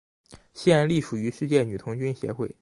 [0.55, 2.55] 现隶属于世界女童军协会。